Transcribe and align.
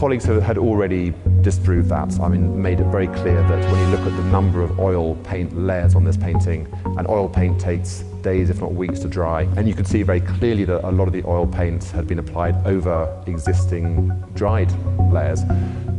colleagues 0.00 0.24
had 0.24 0.56
already 0.56 1.12
disproved 1.42 1.90
that. 1.90 2.18
I 2.20 2.28
mean, 2.28 2.62
made 2.62 2.80
it 2.80 2.86
very 2.86 3.06
clear 3.08 3.42
that 3.46 3.70
when 3.70 3.78
you 3.82 3.86
look 3.94 4.00
at 4.00 4.16
the 4.16 4.24
number 4.30 4.62
of 4.62 4.80
oil 4.80 5.14
paint 5.16 5.54
layers 5.54 5.94
on 5.94 6.04
this 6.04 6.16
painting, 6.16 6.66
and 6.96 7.06
oil 7.06 7.28
paint 7.28 7.60
takes 7.60 8.00
days, 8.22 8.48
if 8.48 8.62
not 8.62 8.72
weeks, 8.72 9.00
to 9.00 9.08
dry. 9.08 9.42
And 9.58 9.68
you 9.68 9.74
can 9.74 9.84
see 9.84 10.02
very 10.02 10.22
clearly 10.22 10.64
that 10.64 10.88
a 10.88 10.90
lot 10.90 11.06
of 11.06 11.12
the 11.12 11.22
oil 11.26 11.46
paint 11.46 11.84
had 11.90 12.06
been 12.06 12.18
applied 12.18 12.66
over 12.66 13.22
existing 13.26 14.08
dried 14.32 14.72
layers. 15.12 15.42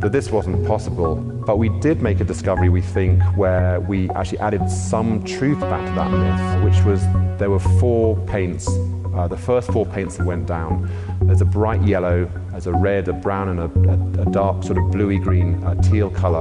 That 0.00 0.10
this 0.10 0.32
wasn't 0.32 0.66
possible. 0.66 1.14
But 1.14 1.58
we 1.58 1.68
did 1.78 2.02
make 2.02 2.18
a 2.18 2.24
discovery, 2.24 2.70
we 2.70 2.82
think, 2.82 3.22
where 3.36 3.78
we 3.78 4.10
actually 4.10 4.40
added 4.40 4.68
some 4.68 5.22
truth 5.22 5.60
back 5.60 5.86
to 5.86 5.94
that 5.94 6.10
myth, 6.10 6.64
which 6.64 6.84
was 6.84 7.00
there 7.38 7.50
were 7.50 7.60
four 7.60 8.16
paints 8.26 8.68
uh, 9.14 9.28
the 9.28 9.36
first 9.36 9.70
four 9.70 9.84
paints 9.84 10.16
that 10.16 10.26
went 10.26 10.46
down, 10.46 10.88
there's 11.32 11.40
a 11.40 11.46
bright 11.46 11.80
yellow, 11.80 12.30
there's 12.50 12.66
a 12.66 12.72
red, 12.74 13.08
a 13.08 13.12
brown, 13.14 13.48
and 13.48 13.60
a, 13.60 14.20
a, 14.20 14.22
a 14.26 14.30
dark 14.32 14.62
sort 14.62 14.76
of 14.76 14.90
bluey 14.90 15.18
green 15.18 15.64
uh, 15.64 15.74
teal 15.76 16.10
color, 16.10 16.40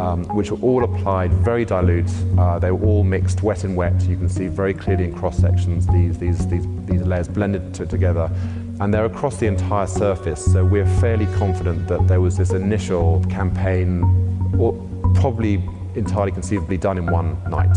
um, 0.00 0.22
which 0.36 0.52
were 0.52 0.58
all 0.58 0.84
applied 0.84 1.32
very 1.32 1.64
dilute. 1.64 2.08
Uh, 2.38 2.56
they 2.56 2.70
were 2.70 2.86
all 2.86 3.02
mixed 3.02 3.42
wet 3.42 3.64
and 3.64 3.74
wet. 3.76 4.00
You 4.02 4.16
can 4.16 4.28
see 4.28 4.46
very 4.46 4.72
clearly 4.72 5.02
in 5.02 5.12
cross 5.12 5.36
sections 5.36 5.84
these, 5.88 6.16
these, 6.16 6.46
these, 6.46 6.64
these 6.86 7.02
layers 7.02 7.26
blended 7.26 7.74
together. 7.74 8.30
And 8.78 8.94
they're 8.94 9.06
across 9.06 9.38
the 9.38 9.48
entire 9.48 9.88
surface, 9.88 10.44
so 10.44 10.64
we're 10.64 10.86
fairly 11.00 11.26
confident 11.36 11.88
that 11.88 12.06
there 12.06 12.20
was 12.20 12.36
this 12.36 12.52
initial 12.52 13.24
campaign, 13.30 14.04
or 14.56 14.74
probably 15.16 15.54
entirely 15.96 16.30
conceivably 16.30 16.76
done 16.76 16.98
in 16.98 17.06
one 17.06 17.36
night. 17.50 17.76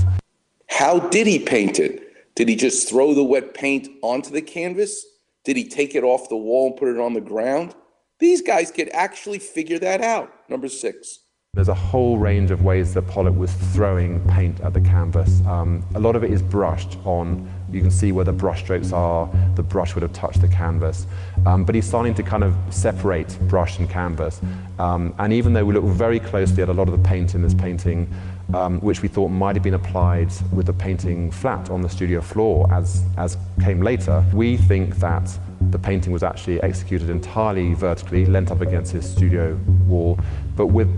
How 0.67 0.99
did 0.99 1.25
he 1.25 1.39
paint 1.39 1.79
it? 1.79 2.35
Did 2.35 2.47
he 2.47 2.55
just 2.55 2.87
throw 2.87 3.15
the 3.15 3.23
wet 3.23 3.55
paint 3.55 3.89
onto 4.03 4.29
the 4.29 4.43
canvas? 4.43 5.03
Did 5.43 5.57
he 5.57 5.67
take 5.67 5.93
it 5.93 6.03
off 6.03 6.29
the 6.29 6.37
wall 6.37 6.67
and 6.67 6.77
put 6.77 6.87
it 6.87 6.99
on 6.99 7.13
the 7.13 7.21
ground? 7.21 7.75
These 8.19 8.41
guys 8.41 8.71
could 8.71 8.89
actually 8.93 9.39
figure 9.39 9.79
that 9.79 10.01
out. 10.01 10.31
Number 10.49 10.69
six. 10.69 11.19
There's 11.53 11.67
a 11.67 11.73
whole 11.73 12.17
range 12.17 12.49
of 12.49 12.63
ways 12.63 12.93
that 12.93 13.03
Pollock 13.03 13.35
was 13.35 13.53
throwing 13.53 14.25
paint 14.29 14.61
at 14.61 14.73
the 14.73 14.81
canvas. 14.81 15.41
Um, 15.45 15.85
a 15.93 15.99
lot 15.99 16.15
of 16.15 16.23
it 16.23 16.31
is 16.31 16.41
brushed 16.41 16.97
on. 17.05 17.47
You 17.73 17.81
can 17.81 17.91
see 17.91 18.11
where 18.11 18.25
the 18.25 18.33
brush 18.33 18.63
strokes 18.63 18.93
are. 18.93 19.29
The 19.55 19.63
brush 19.63 19.95
would 19.95 20.01
have 20.01 20.13
touched 20.13 20.41
the 20.41 20.47
canvas. 20.47 21.07
Um, 21.45 21.65
but 21.65 21.75
he's 21.75 21.87
starting 21.87 22.13
to 22.15 22.23
kind 22.23 22.43
of 22.43 22.55
separate 22.69 23.37
brush 23.47 23.79
and 23.79 23.89
canvas. 23.89 24.39
Um, 24.79 25.13
and 25.19 25.33
even 25.33 25.53
though 25.53 25.65
we 25.65 25.73
look 25.73 25.83
very 25.83 26.19
closely 26.19 26.63
at 26.63 26.69
a 26.69 26.73
lot 26.73 26.87
of 26.87 27.01
the 27.01 27.07
paint 27.07 27.35
in 27.35 27.41
this 27.41 27.53
painting, 27.53 28.13
um, 28.53 28.79
which 28.81 29.01
we 29.01 29.07
thought 29.07 29.29
might 29.29 29.55
have 29.55 29.63
been 29.63 29.73
applied 29.73 30.31
with 30.51 30.65
the 30.65 30.73
painting 30.73 31.31
flat 31.31 31.69
on 31.69 31.81
the 31.81 31.89
studio 31.89 32.21
floor 32.21 32.71
as, 32.71 33.03
as 33.17 33.37
came 33.61 33.81
later. 33.81 34.23
We 34.33 34.57
think 34.57 34.97
that 34.97 35.29
the 35.71 35.79
painting 35.79 36.13
was 36.13 36.23
actually 36.23 36.61
executed 36.61 37.09
entirely 37.09 37.73
vertically, 37.73 38.25
leant 38.25 38.51
up 38.51 38.61
against 38.61 38.91
his 38.91 39.09
studio 39.09 39.59
wall, 39.87 40.19
but 40.55 40.67
with 40.67 40.89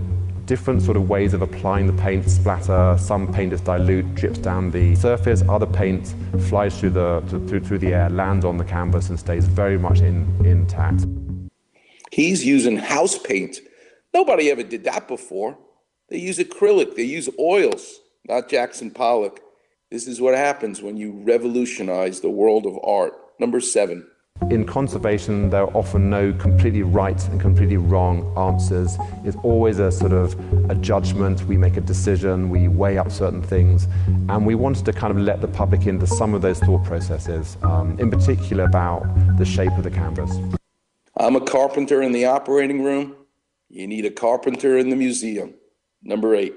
different 0.46 0.80
sort 0.80 0.96
of 0.96 1.08
ways 1.08 1.34
of 1.34 1.42
applying 1.42 1.86
the 1.86 2.02
paint 2.02 2.28
splatter. 2.30 2.96
Some 2.98 3.32
paint 3.32 3.52
is 3.52 3.60
dilute, 3.60 4.14
drips 4.14 4.38
down 4.38 4.70
the 4.70 4.94
surface. 4.94 5.42
Other 5.48 5.66
paint 5.66 6.14
flies 6.48 6.78
through 6.78 6.90
the, 6.90 7.22
through, 7.28 7.60
through 7.60 7.78
the 7.78 7.92
air, 7.92 8.08
lands 8.08 8.44
on 8.44 8.56
the 8.56 8.64
canvas 8.64 9.10
and 9.10 9.18
stays 9.18 9.46
very 9.46 9.76
much 9.76 10.00
in, 10.00 10.24
intact. 10.46 11.04
He's 12.12 12.44
using 12.44 12.76
house 12.76 13.18
paint. 13.18 13.58
Nobody 14.14 14.50
ever 14.50 14.62
did 14.62 14.84
that 14.84 15.08
before. 15.08 15.58
They 16.08 16.18
use 16.18 16.38
acrylic, 16.38 16.94
they 16.94 17.02
use 17.02 17.28
oils, 17.38 17.98
not 18.28 18.48
Jackson 18.48 18.92
Pollock. 18.92 19.40
This 19.90 20.06
is 20.06 20.20
what 20.20 20.34
happens 20.34 20.80
when 20.80 20.96
you 20.96 21.22
revolutionize 21.24 22.20
the 22.20 22.30
world 22.30 22.64
of 22.66 22.78
art. 22.84 23.12
Number 23.38 23.60
seven. 23.60 24.06
In 24.50 24.64
conservation, 24.64 25.50
there 25.50 25.62
are 25.62 25.76
often 25.76 26.08
no 26.10 26.32
completely 26.34 26.82
right 26.82 27.20
and 27.28 27.40
completely 27.40 27.78
wrong 27.78 28.32
answers. 28.36 28.96
It's 29.24 29.36
always 29.42 29.78
a 29.78 29.90
sort 29.90 30.12
of 30.12 30.34
a 30.70 30.74
judgment. 30.74 31.42
We 31.44 31.56
make 31.56 31.76
a 31.76 31.80
decision, 31.80 32.48
we 32.50 32.68
weigh 32.68 32.98
up 32.98 33.10
certain 33.10 33.42
things, 33.42 33.88
and 34.28 34.46
we 34.46 34.54
wanted 34.54 34.84
to 34.84 34.92
kind 34.92 35.10
of 35.10 35.18
let 35.18 35.40
the 35.40 35.48
public 35.48 35.86
into 35.86 36.06
some 36.06 36.34
of 36.34 36.42
those 36.42 36.60
thought 36.60 36.84
processes, 36.84 37.56
um, 37.62 37.98
in 37.98 38.10
particular 38.10 38.64
about 38.64 39.02
the 39.36 39.44
shape 39.44 39.72
of 39.72 39.82
the 39.82 39.90
canvas. 39.90 40.30
I'm 41.16 41.34
a 41.34 41.40
carpenter 41.40 42.02
in 42.02 42.12
the 42.12 42.26
operating 42.26 42.84
room. 42.84 43.16
You 43.68 43.86
need 43.86 44.04
a 44.04 44.10
carpenter 44.10 44.78
in 44.78 44.90
the 44.90 44.96
museum. 44.96 45.54
Number 46.02 46.36
eight. 46.36 46.54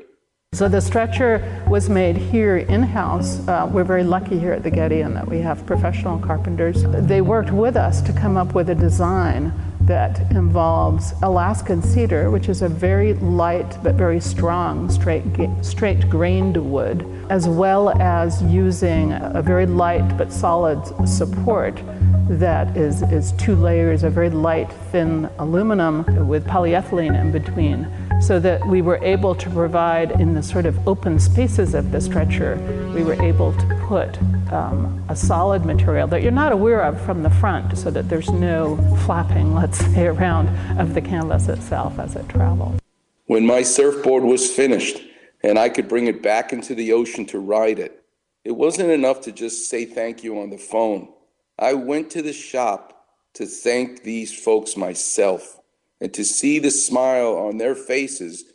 So 0.59 0.67
the 0.67 0.81
stretcher 0.81 1.63
was 1.69 1.89
made 1.89 2.17
here 2.17 2.57
in-house. 2.57 3.47
Uh, 3.47 3.69
we're 3.71 3.85
very 3.85 4.03
lucky 4.03 4.37
here 4.37 4.51
at 4.51 4.61
the 4.61 4.69
Getty 4.69 4.99
in 4.99 5.13
that 5.13 5.25
we 5.25 5.39
have 5.39 5.65
professional 5.65 6.19
carpenters. 6.19 6.83
They 6.85 7.21
worked 7.21 7.51
with 7.51 7.77
us 7.77 8.01
to 8.01 8.11
come 8.11 8.35
up 8.35 8.55
with 8.55 8.69
a 8.69 8.75
design 8.75 9.53
that 9.81 10.19
involves 10.31 11.13
Alaskan 11.21 11.81
cedar, 11.81 12.29
which 12.29 12.49
is 12.49 12.61
a 12.61 12.67
very 12.67 13.13
light 13.13 13.77
but 13.83 13.95
very 13.95 14.19
strong 14.19 14.89
straight, 14.89 15.23
straight 15.61 16.09
grained 16.09 16.57
wood, 16.57 17.05
as 17.29 17.47
well 17.47 17.91
as 18.01 18.43
using 18.43 19.13
a 19.13 19.41
very 19.41 19.65
light 19.65 20.17
but 20.17 20.29
solid 20.29 20.83
support 21.07 21.79
that 22.27 22.75
is, 22.75 23.01
is 23.03 23.31
two 23.33 23.55
layers 23.55 24.03
of 24.03 24.13
very 24.13 24.29
light, 24.29 24.69
thin 24.91 25.29
aluminum 25.37 26.27
with 26.27 26.45
polyethylene 26.45 27.17
in 27.17 27.31
between 27.31 27.87
so 28.19 28.39
that 28.39 28.65
we 28.67 28.81
were 28.81 28.97
able 29.03 29.33
to 29.33 29.49
provide 29.49 30.11
in 30.19 30.33
the 30.33 30.43
sort 30.43 30.65
of 30.65 30.87
open 30.87 31.19
spaces 31.19 31.73
of 31.73 31.91
the 31.91 32.01
stretcher, 32.01 32.57
we 32.93 33.03
were 33.03 33.19
able 33.21 33.53
to 33.53 33.85
put 33.87 34.21
um, 34.51 35.03
a 35.09 35.15
solid 35.15 35.65
material 35.65 36.07
that 36.07 36.21
you're 36.21 36.31
not 36.31 36.51
aware 36.51 36.81
of 36.81 36.99
from 37.01 37.23
the 37.23 37.29
front 37.29 37.77
so 37.77 37.89
that 37.89 38.09
there's 38.09 38.29
no 38.29 38.75
flapping, 39.05 39.53
let's 39.61 39.79
say, 39.93 40.07
around 40.07 40.49
of 40.79 40.93
the 40.93 41.01
canvas 41.01 41.47
itself 41.47 41.97
as 41.97 42.15
it 42.15 42.27
travels. 42.27 42.79
When 43.27 43.45
my 43.45 43.61
surfboard 43.61 44.23
was 44.23 44.51
finished 44.51 45.01
and 45.43 45.57
I 45.57 45.69
could 45.69 45.87
bring 45.87 46.07
it 46.07 46.21
back 46.21 46.51
into 46.51 46.75
the 46.75 46.91
ocean 46.91 47.25
to 47.27 47.39
ride 47.39 47.79
it, 47.79 48.03
it 48.43 48.51
wasn't 48.51 48.89
enough 48.89 49.21
to 49.21 49.31
just 49.31 49.69
say 49.69 49.85
thank 49.85 50.23
you 50.23 50.39
on 50.39 50.49
the 50.49 50.57
phone. 50.57 51.09
I 51.57 51.73
went 51.73 52.09
to 52.11 52.21
the 52.21 52.33
shop 52.33 53.05
to 53.35 53.45
thank 53.45 54.03
these 54.03 54.37
folks 54.37 54.75
myself 54.75 55.58
and 56.01 56.13
to 56.13 56.23
see 56.23 56.59
the 56.59 56.71
smile 56.71 57.35
on 57.35 57.57
their 57.57 57.75
faces, 57.75 58.45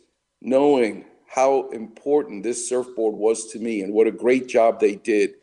knowing 0.41 1.05
how 1.27 1.69
important 1.69 2.43
this 2.43 2.67
surfboard 2.67 3.15
was 3.15 3.51
to 3.51 3.59
me 3.59 3.81
and 3.81 3.93
what 3.93 4.07
a 4.07 4.11
great 4.11 4.47
job 4.47 4.79
they 4.79 4.95
did. 4.95 5.33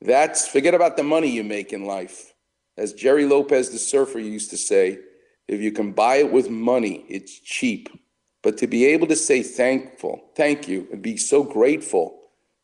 That's 0.00 0.46
forget 0.46 0.74
about 0.74 0.96
the 0.96 1.02
money 1.02 1.28
you 1.28 1.44
make 1.44 1.72
in 1.72 1.84
life. 1.84 2.34
As 2.76 2.92
Gerry 2.92 3.26
Lopez, 3.26 3.70
the 3.70 3.78
surfer, 3.78 4.18
used 4.18 4.50
to 4.50 4.56
say, 4.56 4.98
if 5.48 5.60
you 5.60 5.72
can 5.72 5.92
buy 5.92 6.16
it 6.16 6.32
with 6.32 6.48
money, 6.48 7.04
it's 7.08 7.38
cheap. 7.40 7.88
But 8.42 8.56
to 8.58 8.66
be 8.66 8.86
able 8.86 9.06
to 9.08 9.16
say 9.16 9.42
thankful, 9.42 10.22
thank 10.36 10.68
you, 10.68 10.88
and 10.92 11.02
be 11.02 11.16
so 11.16 11.42
grateful 11.42 12.16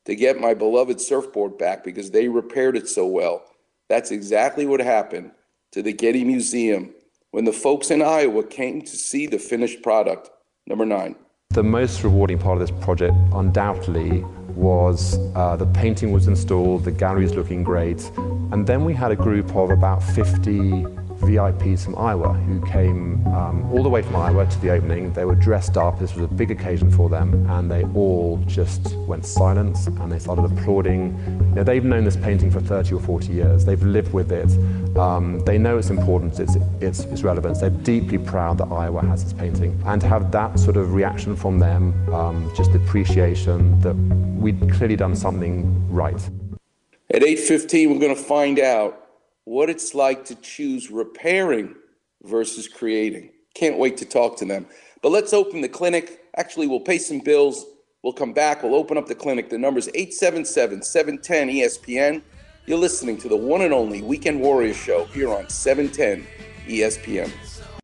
to 0.06 0.14
get 0.14 0.40
my 0.40 0.54
beloved 0.54 1.00
surfboard 1.00 1.58
back 1.58 1.84
because 1.84 2.12
they 2.12 2.28
repaired 2.28 2.76
it 2.76 2.88
so 2.88 3.06
well, 3.06 3.42
that's 3.88 4.10
exactly 4.10 4.64
what 4.64 4.80
happened 4.80 5.32
to 5.72 5.82
the 5.82 5.92
Getty 5.92 6.24
Museum 6.24 6.94
when 7.30 7.44
the 7.44 7.52
folks 7.52 7.90
in 7.90 8.02
Iowa 8.02 8.44
came 8.44 8.82
to 8.82 8.96
see 8.96 9.26
the 9.26 9.38
finished 9.38 9.82
product. 9.82 10.30
Number 10.66 10.86
nine. 10.86 11.16
The 11.50 11.62
most 11.62 12.02
rewarding 12.02 12.38
part 12.38 12.60
of 12.60 12.66
this 12.66 12.84
project, 12.84 13.14
undoubtedly, 13.32 14.24
was 14.56 15.18
uh, 15.34 15.56
the 15.56 15.66
painting 15.66 16.12
was 16.12 16.28
installed, 16.28 16.84
the 16.84 16.90
gallery 16.90 17.24
is 17.24 17.34
looking 17.34 17.62
great, 17.62 18.10
and 18.52 18.66
then 18.66 18.84
we 18.84 18.94
had 18.94 19.12
a 19.12 19.16
group 19.16 19.54
of 19.54 19.70
about 19.70 20.02
50 20.02 20.86
VIPs 21.26 21.84
from 21.84 21.98
Iowa 21.98 22.32
who 22.32 22.64
came 22.66 23.26
um, 23.26 23.70
all 23.72 23.82
the 23.82 23.88
way 23.88 24.02
from 24.02 24.16
Iowa 24.16 24.46
to 24.46 24.60
the 24.60 24.70
opening. 24.70 25.12
They 25.12 25.24
were 25.24 25.34
dressed 25.34 25.76
up. 25.76 25.98
This 25.98 26.14
was 26.14 26.24
a 26.24 26.34
big 26.34 26.50
occasion 26.50 26.90
for 26.90 27.08
them, 27.08 27.48
and 27.50 27.70
they 27.70 27.84
all 27.94 28.42
just 28.46 28.94
went 29.08 29.26
silent 29.26 29.76
and 29.86 30.10
they 30.10 30.18
started 30.18 30.44
applauding. 30.44 31.54
Know, 31.54 31.64
they've 31.64 31.84
known 31.84 32.04
this 32.04 32.16
painting 32.16 32.50
for 32.50 32.60
30 32.60 32.94
or 32.94 33.00
40 33.00 33.32
years. 33.32 33.64
They've 33.64 33.82
lived 33.82 34.12
with 34.12 34.30
it. 34.32 34.50
Um, 34.96 35.40
they 35.40 35.58
know 35.58 35.78
its 35.78 35.90
importance, 35.90 36.38
its, 36.38 36.56
its, 36.80 37.00
its 37.00 37.22
relevance. 37.22 37.60
They're 37.60 37.70
deeply 37.70 38.18
proud 38.18 38.58
that 38.58 38.70
Iowa 38.70 39.02
has 39.02 39.24
this 39.24 39.32
painting. 39.32 39.80
And 39.86 40.00
to 40.00 40.08
have 40.08 40.30
that 40.32 40.58
sort 40.58 40.76
of 40.76 40.94
reaction 40.94 41.36
from 41.36 41.58
them, 41.58 42.14
um, 42.14 42.52
just 42.56 42.72
appreciation 42.74 43.80
that 43.80 43.94
we'd 43.94 44.60
clearly 44.72 44.96
done 44.96 45.16
something 45.16 45.92
right. 45.92 46.22
At 47.10 47.22
8.15, 47.22 47.92
we're 47.92 48.00
going 48.00 48.14
to 48.14 48.22
find 48.22 48.58
out 48.58 49.05
what 49.46 49.70
it's 49.70 49.94
like 49.94 50.24
to 50.24 50.34
choose 50.34 50.90
repairing 50.90 51.74
versus 52.24 52.66
creating. 52.66 53.30
Can't 53.54 53.78
wait 53.78 53.96
to 53.98 54.04
talk 54.04 54.36
to 54.38 54.44
them. 54.44 54.66
But 55.02 55.12
let's 55.12 55.32
open 55.32 55.60
the 55.60 55.68
clinic. 55.68 56.20
Actually, 56.36 56.66
we'll 56.66 56.80
pay 56.80 56.98
some 56.98 57.20
bills. 57.20 57.64
We'll 58.02 58.12
come 58.12 58.32
back. 58.32 58.62
We'll 58.62 58.74
open 58.74 58.98
up 58.98 59.06
the 59.06 59.14
clinic. 59.14 59.48
The 59.48 59.56
number 59.56 59.78
is 59.78 59.88
877 59.94 60.82
710 60.82 61.48
ESPN. 61.48 62.22
You're 62.66 62.78
listening 62.78 63.18
to 63.18 63.28
the 63.28 63.36
one 63.36 63.62
and 63.62 63.72
only 63.72 64.02
Weekend 64.02 64.40
Warrior 64.40 64.74
Show 64.74 65.04
here 65.06 65.32
on 65.32 65.48
710 65.48 66.26
ESPN. 66.66 67.30